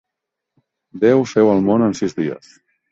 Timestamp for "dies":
2.23-2.55